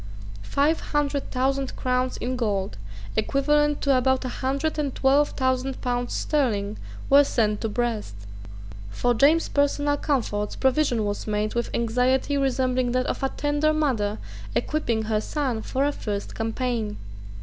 [0.41, 2.75] Five hundred thousand crowns in gold,
[3.15, 6.77] equivalent to about a hundred and twelve thousand pounds sterling,
[7.07, 8.15] were sent to Brest,
[8.89, 14.17] For James's personal comforts provision was made with anxiety resembling that of a tender mother
[14.55, 16.97] equipping her son for a first campaign.